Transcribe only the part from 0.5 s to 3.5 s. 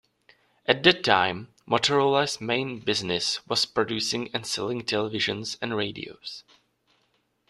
At that time Motorola's main business